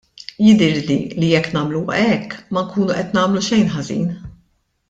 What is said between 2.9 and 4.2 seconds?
qed nagħmlu xejn ħażin.